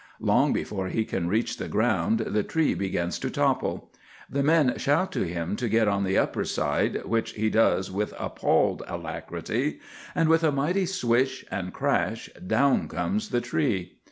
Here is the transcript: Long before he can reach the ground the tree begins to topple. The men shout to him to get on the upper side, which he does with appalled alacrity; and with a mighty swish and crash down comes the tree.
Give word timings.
Long 0.19 0.51
before 0.51 0.87
he 0.87 1.05
can 1.05 1.27
reach 1.27 1.57
the 1.57 1.67
ground 1.67 2.21
the 2.21 2.41
tree 2.41 2.73
begins 2.73 3.19
to 3.19 3.29
topple. 3.29 3.91
The 4.27 4.41
men 4.41 4.79
shout 4.79 5.11
to 5.11 5.27
him 5.27 5.55
to 5.57 5.69
get 5.69 5.87
on 5.87 6.05
the 6.05 6.17
upper 6.17 6.43
side, 6.43 7.05
which 7.05 7.33
he 7.33 7.51
does 7.51 7.91
with 7.91 8.11
appalled 8.17 8.81
alacrity; 8.87 9.79
and 10.15 10.27
with 10.27 10.43
a 10.43 10.51
mighty 10.51 10.87
swish 10.87 11.45
and 11.51 11.71
crash 11.71 12.31
down 12.47 12.87
comes 12.87 13.29
the 13.29 13.41
tree. 13.41 13.99